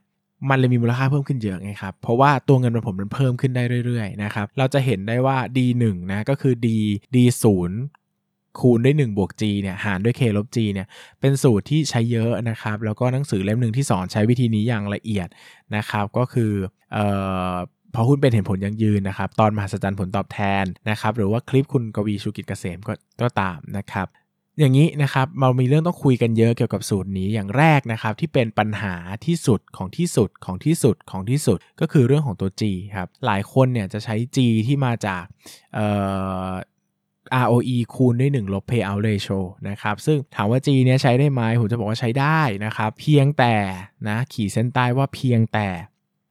[0.48, 6.68] มันเลยมีมูลค่าเพิ่มขึ้นเยอะไงครับ เพราะว่าตัวเงินมันผมมันเพิ่มขึ้นได้เรื่อยๆนะครับ เราจะเห็นได้ว่า D1 นะก็คือ D
[7.14, 7.70] D0
[8.60, 10.86] คูณด้วย1บวก g เนี่ยหารด้วย k ลบ g เนี่ย
[11.20, 15.28] เป็นสูตรที่ใช้เยอะนะครับ แล้วก็หนังสือเล่มหนึ่งที่สอนใช้วิธีนี้อย่างละเอียด
[15.76, 16.52] นะครับก็คือ
[16.92, 17.06] เอ่
[17.52, 17.54] อ
[17.94, 24.08] พอหุ้นเป็นเห็นผลยังยืนนะครับ ตอนมหัศจรรย์ผลตอบแทนนะครับ หรือว่าคลิปคุณกวีชูกิจเกษมก็ก็ตามนะครับ
[24.58, 28.94] อย่างนี้นะครับเรามีเรื่องต้องคุยกันเยอะเกี่ยวกับสูตรนี้อย่างแรกนะครับที่เป็นปัญหา
[29.26, 32.62] ที่สุดของที่สุดของที่สุดของที่สุดก็คือเรื่องของตัว G
[32.96, 35.24] ครับหลายคนเนี่ยจะใช้ G ที่มาจาก
[35.74, 35.86] เอ่
[36.46, 36.50] อ
[37.45, 43.55] ROE คูณด้วย 1 ลบ payout ratio นะครับ ซึ่งถามว่า G เนี้ยใช้ได้ไหมผมจะบอกว่าใช้ได้นะครับ เพียงแต่
[44.09, 45.68] นะขีดเส้นใต้ว่าเพียงแต่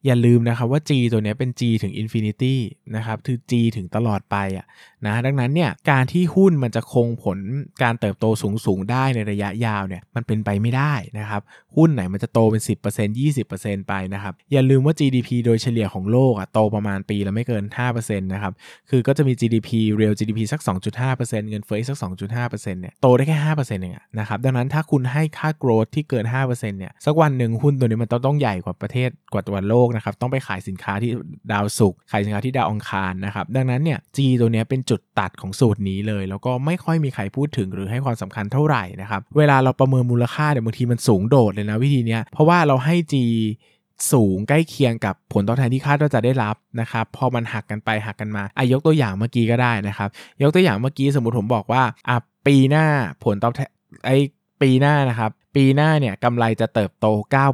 [0.06, 2.56] อย่าลืมนะครับว่า G ตัวนี้เป็น G ถึง Infinity
[2.96, 4.66] นะครับคือ G ถึงตลอดไปอะ
[5.06, 7.40] นะดังนั้นเนี่ยการที่หุ้นมันจะคงผล
[7.84, 11.42] การเติบโตสูงสูงได้ในระยะยาวเนี่ยมันเป็นไปไม่ได้นะครับ
[11.76, 18.54] หุ้นไหนมันจะโตเป็น 10% 20%ไปนะครับอย่าลืมว่า GDP โดยเฉลี่ยของโลกอะโตประมาณปีละไม่เกิน 5%นะครับ
[18.90, 20.62] คือก็จะมี GDP real GDP สัก
[21.06, 31.12] 2.5%เงินเฟ้อสัก 2.5%เนี่ยโตได้แค่ 5%เองอะนะครับดังนั้นถ้าคุณให้ค่า growth ที่เกิน 5%เนี่ยสักวันหนึ่งหุ้นตัวนี้มันต้องต้องใหญ่กว่าประเทศกว่าตัวโลกนะครับต้องไปขายสินค้าที่
[31.52, 43.16] ดาวศุกร์ขายสินค้าที่ดาวอังคารนะครับดังนั้นเนี่ย G ตัวนี้เป็นจุดตัดของสูตรนี้เลย แล้วก็ไม่ค่อยมีใครพูดถึงหรือให้ความสำคัญเท่าไหร่นะครับเวลาเราประเมินมูลค่าเนี่ยบางทีมันสูงโดดเลยนะวิธีนี้เพราะว่าเราให้ G
[44.14, 50.10] สูงใกล้เคียงกับผลตอบแทนที่คาดว่าจะได้รับนะครับพอมันหักกันไปหักกันมาอายกตัวอย่างเมื่อกี้ก็ได้นะครับ
[50.42, 52.86] ยกตัวอย่างเมื่อกี้สมมติผมบอกว่าอะปีหน้า
[53.24, 53.70] ผลตอบแทน
[54.06, 54.12] ไอ
[54.62, 57.06] ปีหน้านะครับ ปีหน้าเนี่ยกำไรจะเติบโต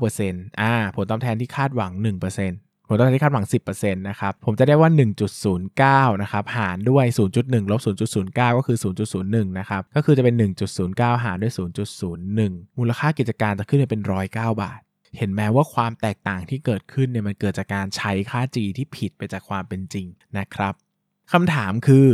[0.08, 4.90] 9%อ่าผลตอบแทนที่คาดหวัง 1%ผลตอบแทนที่คาดหวัง 10%นะครับ ผมจะได้ว่า
[5.56, 7.06] 1.09 นะครับ หารด้วย
[7.38, 8.78] 0.1 ลบ 0.09 ก็คือ
[9.18, 10.36] 0.01 นะครับ ก็คือจะเป็น
[10.80, 11.54] 1.09 หารด้วย
[12.16, 14.80] 0.01 มูลค่ากิจการจะขึ้นเป็น 109 บาท
[15.18, 20.08] เห็นไหมว่าความแตกต่างที่เกิดขึ้นเนี่ยมันเกิดจากการใช้ค่า G ที่ผิดไปจากความเป็นจริง
[20.38, 20.74] นะครับ
[21.32, 22.08] คำถามคือ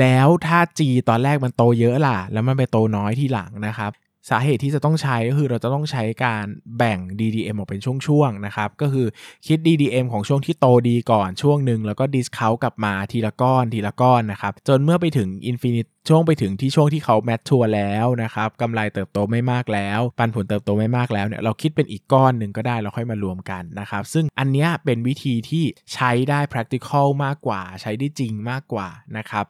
[0.00, 3.92] แล้วถ้า G ตอนแรกมันโตเยอะล่ะ แล้วมันไปโตน้อยทีหลังนะครับ
[4.30, 6.46] สาเหตุที่จะต้องใช้ก็คือเราจะต้องใช้การ
[6.78, 9.06] แบ่ง DDM ออกเป็นช่วงๆนะครับ ก็คือ
[9.46, 29.46] คิด DDM ของช่วงที่โตดีก่อนช่วงหนึ่งแล้วก็ discount กลับมาทีละก้อนทีละก้อนนะครับ จนเมื่อไปถึง infinite ช่วงไปถึงที่ช่วงที่เขา mature แล้วนะครับกำไรเติบโตไม่มากแล้ว ปันผลเติบโตไม่มากแล้วเนี่ยเราคิดเป็นอีกก้อนหนึ่งก็ได้เราค่อยมารวมกันนะครับ ซึ่งอันนี้เป็นวิธีที่ใช้ได้ practical มากกว่า ใช้ได้จริงมากกว่านะครับ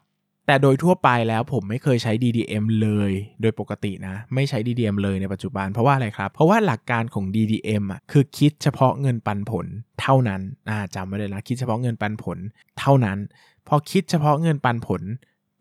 [0.46, 9.66] แต่โดยทั่วไปแล้วผมไม่เคยใช้ DDM เลย โดยปกตินะ ไม่ใช้ DDM เลยในปัจจุบันเพราะว่าอะไรครับ เพราะว่าหลักการของ DDM อะคือคิดเฉพาะเงินปันผล
[10.00, 12.38] เท่านั้นอ่าจำไว้เลยนะ คิดเฉพาะเงินปันผล
[12.80, 13.18] เท่านั้น
[13.68, 15.02] พอคิดเฉพาะเงินปันผล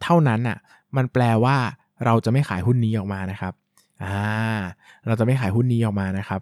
[0.04, 0.58] เท่านั้นอะ
[0.98, 1.58] มันแปลว่า
[2.06, 3.54] เราจะไม่ขายหุ้นนี้ออกมานะครับ
[4.04, 4.20] อ่า
[5.08, 6.42] เราจะไม่ขายหุ้นนี้ออกมานะครับ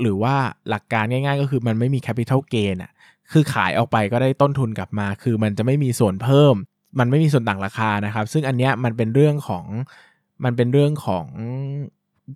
[0.00, 0.34] หรือว่า
[0.70, 2.90] หลักการง่าย ๆ ก็คือมันไม่มี capital gain อะ
[3.32, 6.54] คือขายออกไปก็ได้ต้นทุนกลับมา คือมันจะไม่มีส่วนเพิ่ม
[6.98, 9.64] มันไม่มีส่วนต่างราคานะครับ ซึ่งอันเนี้ยมันเป็นเรื่องของ
[10.44, 11.26] มันเป็นเรื่องของ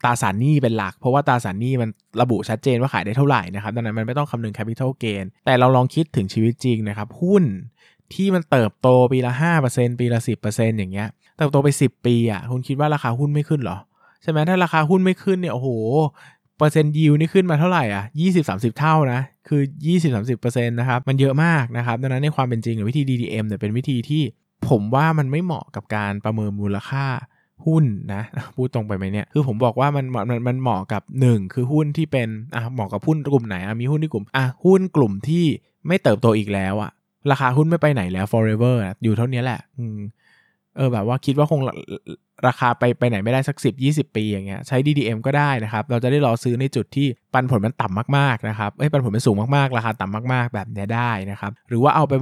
[0.05, 7.45] ตราสารหนี้เป็นหลัก เพราะว่าตราสารหนี้มันระบุชัดเจนว่าขายได้เท่าไหร่นะครับดังนั้นมันไม่ต้องคำนึง capital gain แต่เราลองคิดถึงชีวิตจริงนะครับ หุ้น
[8.15, 9.33] ที่มันเติบโตปีละ
[9.67, 13.79] 5%ปีละ 10%อย่างเงี้ยเติบโตไป 10 ปีอะคุณคิดว่าราคาหุ้นไม่ขึ้นหรอ
[14.23, 15.69] ใช่ไหมถ้าราคาหุ้นไม่ขึ้นเนี่ยโอ้โห
[16.59, 18.05] เปอร์เซ็นต์ยิวนี่ขึ้นมาเท่าไหร่อะ
[18.41, 19.61] 20-30 เท่านะ คือ
[20.17, 24.23] 20-30%นะครับมันเยอะมากนะครับดังนั้นในความเป็นจริงวิธี DDM เนี่ยเป็นวิธีที่
[24.69, 27.07] ผมว่ามันไม่เหมาะกับการประเมินมูลค่า
[27.67, 28.23] หุ้นนะ
[28.57, 35.45] พูดตรงไปไหมเนี่ยคือผมบอกว่ามันมันมันเหมาะกับ 1 คือหุ้นที่เป็นอะเหมาะกับหุ้นกลุ่มไหนอะมีหุ้นที่กลุ่มอะหุ้นกลุ่มที่
[35.87, 36.91] ไม่เติบโตอีกแล้วอะ
[37.31, 39.99] ราคาหุ้นไม่ไปไหนแล้ว forever อยู่เท่านี้แหละอืม
[40.77, 41.61] เออแบบว่าคิดว่าคง
[42.49, 52.13] ราคาไปไปไหนไม่ได้สัก 10 20 ปีอย่างเงี้ยใช้ DDM ก็ได้นะครับ เราจะได้รอซื้อในจุดที่ปันผลมันต่ำมากๆนะครับเอ้ยปันผลมันสูงมากๆ ราคาต่ำมากๆ แบบเนี้ยได้นะครับ หรือว่าเอาไป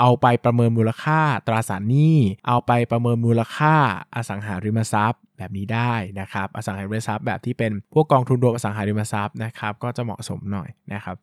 [0.00, 3.74] เอาไปประเมินมูลค่าตราสารหนี้เอาไปประเมินมูลค่า
[4.14, 11.16] อสังหาริมทรัพย์แบบนี้ได้นะครับอสังหาริมทรัพย์แบบที่เป็นพวกกองทุนรวมอสังหาริมทรัพย์นะครับก็จะเหมาะสมหน่อยนะครับ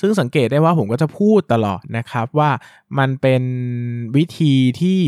[0.00, 2.50] ซึ่งสังเกตได้ว่าผมก็จะพูดตลอดนะครับว่า
[2.98, 3.42] มันเป็น
[4.16, 5.00] วิธีที่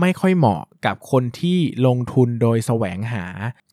[0.00, 3.24] ไม่ค่อยเหมาะกับคนที่ลงทุนโดยแสวงหา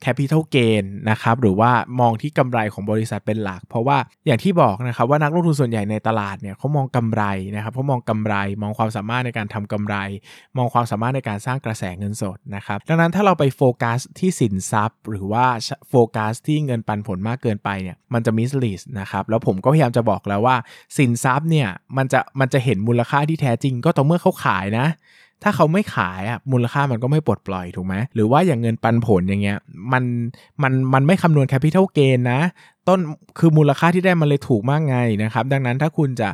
[0.04, 7.24] Capital Gain นะครับหรือว่ามองที่กำไรของบริษัทเป็นหลัก เพราะว่าอย่างที่บอกนะครับว่านักลงทุนส่วนใหญ่ในตลาดเนี่ยเขามองกำไร
[7.56, 9.96] นะครับเขามองกำไร มองความสามารถในการทำกำไร
[10.58, 15.46] มองความสามารถในการสร้างกระแสเงินสดนะครับดังนั้นถ้าเราไปโฟกัสที่สินทรัพย์ หรือว่า
[15.90, 20.56] โฟกัสที่เงินปันผลมากเกินไปเนี่ยมันจะมิสลิสนะครับแล้วผมก็พยายามจะบอกแล้วว่า
[20.98, 24.88] สินทรัพย์เนี่ยมันจะมันจะเห็นมูลค่าที่แท้จริงก็ต่อเมื่อเขาขายนะ
[25.44, 29.58] ถ้าเขาไม่ขายอะมูลค่ามันก็ไม่ปลดปล่อยถูกไหมหรือว่าอย่างเงินปันผลอย่างเงี้ย
[29.94, 30.04] มัน
[30.64, 32.42] มันมันไม่คำนวณ capital gain นะ
[32.88, 33.00] ต้น
[33.40, 36.30] คือมูลค่าที่ได้มันเลยถูกมากไงนะครับ ดังนั้นถ้าคุณจะ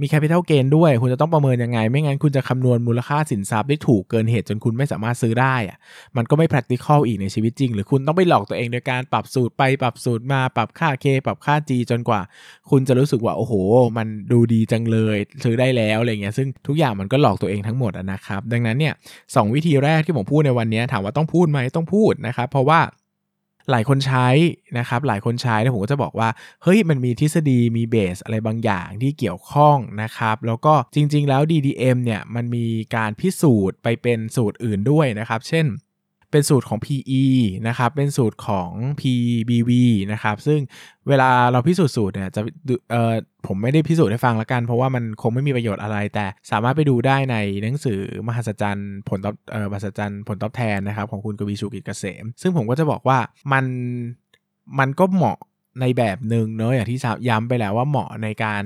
[0.00, 5.78] มี capital gain ด้วย คุณจะต้องประเมินยังไง ไม่งั้นคุณจะคำนวณมูลค่าสินทรัพย์ได้ถูกเกินเหตุจนคุณไม่สามารถซื้อได้อะ
[6.16, 12.20] มันก็ไม่ practical อีกในชีวิตจริง หรือคุณต้องไปหลอกตัวเองโดยการปรับสูตรไปปรับสูตรมาปรับค่า K ปรับค่า G จนกว่า
[12.70, 13.52] คุณจะรู้สึกว่าโอ้โห
[13.96, 18.94] มันดูดีจังเลยซื้อได้แล้วอะไรเงี้ยซึ่งทุกอย่างมันก็หลอกตัวเองทั้งหมดนะครับ ดังนั้นเนี่ย
[19.34, 22.80] สวิธีแรกที่ผมพูดในวันนี้ถามว่าต้องพูดไหมต้องพูดนะครับเพราะว่า
[23.70, 24.28] หลายคนใช้
[24.78, 26.28] นะครับหลายคนใช้นะผมก็จะบอกว่า
[26.62, 35.66] เฮ้ยมันมีทฤษฎีมีเบสอะไรบางอย่างที่เกี่ยวข้องนะครับแล้วก็จริงๆแล้ว DDM เนี่ยมันมีการพิสูจน์ไปเป็นสูตรอื่นด้วยนะครับ เช่น
[36.36, 37.24] เป็นสูตรของ PE
[37.68, 38.70] นะครับ เป็นสูตรของ
[39.00, 39.70] PBV
[40.12, 40.60] นะครับ ซึ่ง
[41.08, 42.40] เวลาเราพิสูจน์สูตรเนี่ยจะ
[42.90, 43.12] เอ่อ
[43.46, 53.18] ผมไม่ได้พิสูจน์ให้ฟังละกัน เพราะว่ามันคงไม่มีประโยชน์อะไร แต่สามารถไปดูได้ในหนังสือมหัศจรรย์ผลตอบเอ่อมหัศจรรย์ผลตอบแทนนะครับของคุณกวีชูกิจเกษม ซึ่งผมก็จะบอกว่า
[53.52, 53.64] มัน
[54.78, 55.38] มันก็เหมาะ
[55.80, 58.62] ในแบบหนึ่งเนอะอย่างที่ย้ำไปแล้วว่าเหมาะในการ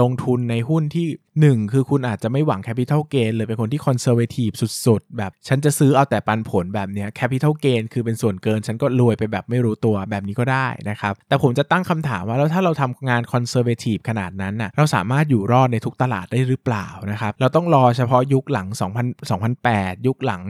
[0.00, 1.06] ลงทุนในหุ้นที่
[1.40, 4.50] 1 คือคุณอาจจะไม่หวัง capital gain เลยเป็นคนที่ conservative
[4.86, 20.42] สุดๆ แบบ ฉันจะซื้อเอาแต่ปันผลแบบเนี้ย capital gain คือเป็นส่วนเกิน ฉันก็รวยไปแบบไม่รู้ตัวแบบนี้ก็ได้นะครับ แต่ผมจะตั้งคำถามว่า แล้วถ้าเราทำงาน conservative ขนาดนั้นน่ะเราสามารถอยู่รอดในทุกตลาดได้หรือเปล่านะครับ เราต้องรอเฉพาะยุคหลัง 2000 2008 ยุคหลัง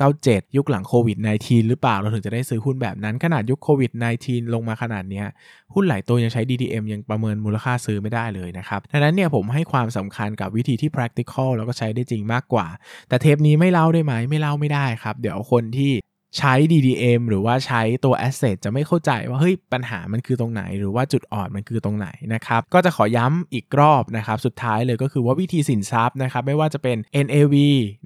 [0.00, 3.90] 1997 ยุคหลังโควิด -19 หรือเปล่าเราถึงจะได้ซื้อหุ้นแบบนั้นขนาดยุคโควิด
[4.22, 5.26] -19 ลงมาขนาดเนี้ย
[5.74, 12.66] หุ้นหลายตัวยังใช้ DDM ยังประเมินมูลค่าซื้อไม่ได้เลยนะครับดังนั้นเนี่ยผมให้ความสำคัญกับวิธีที่ practical แล้วก็ใช้ได้จริงมากกว่า
[13.08, 15.92] แต่เทปนี้ไม่เล่าได้ไหมไม่เล่าไม่ได้ครับ เดี๋ยวคนที่
[16.38, 27.54] ใช้ DDM หรือว่าใช้ตัว asset จะไม่เข้าใจว่าเฮ้ยปัญหามันคือตรงไหน หรือว่าจุดอ่อนมันคือตรงไหนนะครับ ก็จะขอย้ำอีกรอบนะครับ สุดท้ายเลยก็คือว่าวิธีสินทรัพย์นะครับ ไม่ว่าจะเป็น NAV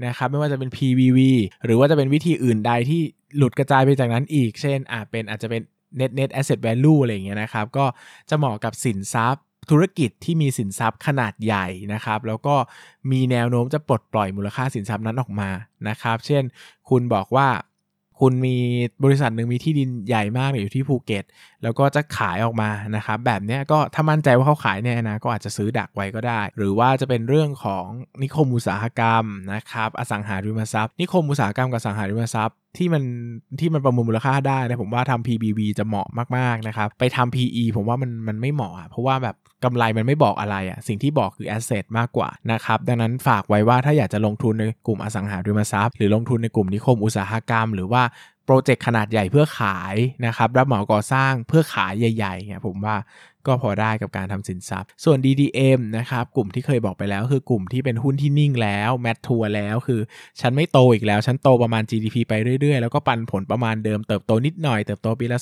[0.06, 1.18] นะครับ ไม่ว่าจะเป็น PVV
[1.64, 3.00] หรือว่าจะเป็นวิธีอื่นใดที่
[3.36, 5.62] หลุดกระจายไปจากนั้นอีก เช่นอาจเป็นอาจจะเป็น
[6.00, 7.84] net net asset value อะไรอย่างเงี้ยนะครับ ก็
[8.30, 12.54] จะเหมาะกับสินทรัพย์ ธุรกิจที่มีสินทรัพย์ขนาดใหญ่นะครับ แล้วก็
[13.10, 15.50] มีแนวโน้มจะปลดปล่อยมูลค่าสินทรัพย์นั้นออกมา
[15.88, 16.42] นะครับ เช่น
[16.88, 17.48] คุณบอกว่า
[18.20, 18.56] คุณมี
[19.04, 21.24] บริษัทหนึ่งมีที่ดินใหญ่มากอยู่ที่ภูเก็ต
[21.62, 27.86] แล้วก็จะขายออกมานะครับ แบบนี้ก็ถ้ามั่นใจว่าเขาขายแน่นะก็อาจจะซื้อดักไว้ก็ได้ หรือว่าจะเป็นเรื่องของ
[28.22, 29.24] นิคมอุตสาหกรรม
[29.54, 33.04] นะครับ อสังหาริมทรัพย์ นิคมอุตสาหกรรมกับอสังหาริมทรัพย์ ที่มัน
[33.60, 48.02] ที่มันประมูลมูลค่าได้นะผมว่าทำ PBV จะเหมาะมากๆนะครับไปทำ PE ผมว่ามันมันไม่เหมาะเพราะว่าแบบกำไรมันไม่บอกอะไรอะ่ะสิ่งที่บอกคือ asset มากกว่านะครับดังนั้นฝากไว้ว่าถ้าอยากจะลงทุนในกลุ่มอสังหาริมทรัพย์หรือลงทุนในกลุ่มนิคมอุตสาหกรรม หรือว่า
[48.46, 49.94] โปรเจกต์ขนาดใหญ่เพื่อขาย
[50.26, 52.96] นะครับรับเหมาก่อสร้างเพื่อขายใหญ่ๆเนี่ยผมว่า
[53.48, 60.00] ก็พอได้กับการทำสินทรัพย์ ส่วน DDM นะครับกลุ่มที่เคยบอกไปแล้ว คือกลุ่มที่เป็นหุ้นที่นิ่งแล้วแมททัวร์แล้วคือ
[60.40, 65.38] ฉันไม่โตอีกแล้ว ฉันโตประมาณ GDP ไปเรื่อยๆ แล้วก็ปันผลประมาณเดิมเติบโตนิดหน่อยเติบโตปีละ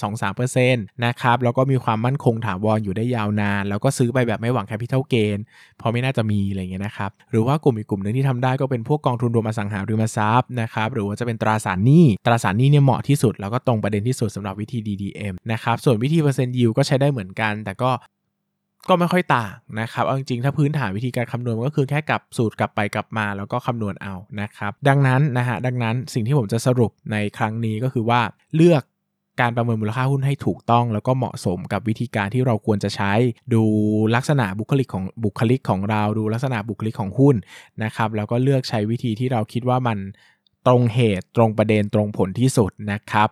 [0.51, 5.39] 2-3%นะครับแล้วก็มีความมั่นคงถาวรอยู่ได้ยาวนาน แล้วก็ซื้อไปแบบไม่หวัง capital gain
[5.79, 17.91] เพราะไม่น่าจะมีอะไรเงี้ยนะครับหรือว่ากลุ่มอีกกลุ่มหนึ่งที่ทำได้ก็เป็นพวกกองทุนรวมอสังหาริมทรัพย์นะครับหรือว่าจะเป็นตราสารหนี้ตราสารหนี้เนี่ยเหมาะที่สุดแล้วก็ตรงประเด็นที่สุดสำหรับวิธี DDM นะครับส่วนวิธีเปอร์เซ็นต์ยิวก็ใช้ได้เหมือนกัน แต่ก็
[18.89, 28.21] ก็ไม่ค่อยต่างนะครับเอาจริงๆถ้าพื้นฐานวิธีการคำนวณก็คือแค่กลับสูตรกลับไปกลับมาแล้วก็คำนวณเอานะครับ ดังนั้นนะฮะดังนั้นสิ่งที่ผมจะสรุปในครั้งนี้ก็คือว่า
[28.57, 28.83] เลือก
[29.41, 33.13] การประเมินมูลค่าหุ้นให้ถูกต้อง แล้วก็เหมาะสมกับวิธีการที่เราควรจะใช้
[33.55, 33.63] ดู
[34.15, 37.37] ลักษณะบุคลิกของบุคลิกของเราดูลักษณะบุคลิกของหุ้น
[37.85, 39.99] นะครับแล้วก็เลือกใช้วิธีที่เราคิดว่ามัน
[40.67, 43.29] ตรงเหตุตรงประเด็นตรงผลที่สุดนะครับ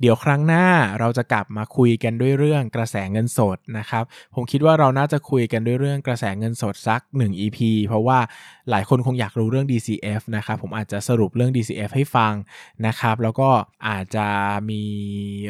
[0.00, 0.66] เดี๋ยวครั้งหน้า
[1.00, 4.04] เราจะกลับมาคุยกันด้วยเรื่องกระแสเงินสดนะครับ
[4.34, 8.18] ผมคิดว่าเราน่าจะคุยกันด้วยเรื่องกระแสเงินสดสัก 1 EP เพราะว่า
[8.70, 12.34] หลายคนคงอยากรู้เรื่อง DCF นะครับผมอาจจะสรุปเรื่อง DCF ให้ฟัง
[12.86, 13.48] นะครับแล้วก็
[13.88, 14.28] อาจจะ
[14.70, 14.82] มี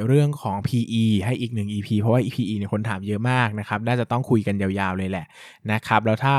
[0.07, 5.27] เรื่องของ PE ให้อีก 1 EP เพราะว่า PE เนี่ยคนถามเยอะมากนะครับน่าจะต้องคุยกันยาวๆเลยแหละ
[5.73, 6.37] นะครับแล้วถ้า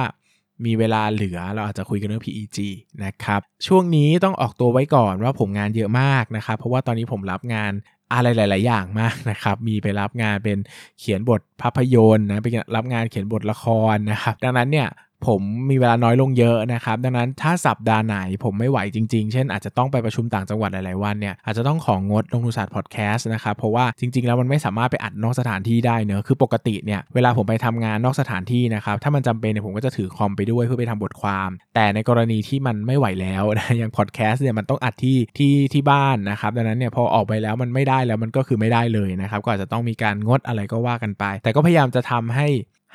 [0.65, 2.57] มีเวลาเหลือเราอาจจะคุยกันเรื่อง PEG
[3.03, 7.73] นะครับ ช่วงนี้ต้องออกตัวไว้ก่อนว่าผมงานเยอะมากนะครับ เพราะว่าตอนนี้ผมรับงาน
[8.13, 10.57] อะไรหลาย ๆ อย่างมากนะครับ มีไปรับงานเป็น
[10.99, 14.87] เขียนบทภาพยนตร์นะ ไปรับงานเขียนบทละครนะครับ ดังนั้นเนี่ย
[15.25, 42.47] ผมมีเวลาน้อยลงเยอะนะครับ ดังนั้นถ้าสัปดาห์ไหนผมไม่ไหวจริงๆ เช่นอาจจะต้องไปประชุมต่างจังหวัดหลายๆวันเนี่ยอาจจะต้องของงดลงทุนศาสตร์พอดแคสต์นะครับ เพราะว่าจริงๆ แล้วมันไม่สามารถไปอัดนอกสถานที่ได้เนอะคือปกติเนี่ยเวลาผมไปทำงานนอกสถานที่นะครับถ้ามันจำเป็นเนี่ยผมก็จะถือคอมไปด้วยเพื่อไปทำบทความ แต่ในกรณีที่มันไม่ไหวแล้วนะอย่างพอดแคสต์เนี่ยมันต้องอัดที่ที่ที่บ้านนะครับดังนั้นเนี่ยพอออกไปแล้วมันไม่ได้แล้วมันก็คือไม่ได้เลยนะครับก็อาจจะต้องมีการงดอะไรก็ว่ากันไป แต่ก็พยายามจะทำให้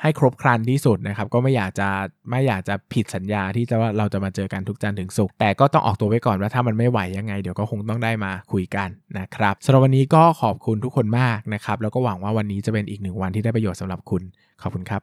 [0.03, 1.89] ให้ครบครันที่สุดนะครับ ก็ไม่อยากจะ
[2.31, 8.89] ไม่อยากจะผิดสัญญาที่จะว่าเราจะมาเจอกันทุกจันทร์ถึงศุกร์แต่ก็ต้องออกตัวไว้ก่อนว่าถ้ามันไม่ไหวยังไง เดี๋ยวก็คงต้องได้มาคุยกัน
[9.19, 14.21] นะครับสำหรับวันนี้ก็ขอบคุณทุกคนมากนะครับ แล้วก็หวังว่าวันนี้จะเป็นอีกหนึ่งวันที่ได้ประโยชน์สำหรับคุณ
[14.61, 15.01] ขอบคุณครับ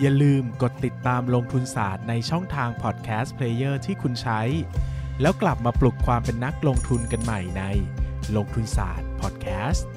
[0.00, 4.40] อย่าลืมกดติดตามลงทุนศาสตร์ในช่องทางพอดแคสต์เพลเยอร์ที่คุณใช้
[5.20, 7.62] แล้วกลับมาปลุกความเป็นนักลงทุนกันใหม่ใน
[8.36, 9.88] ลงทุนศาสตร์พอดแคสต์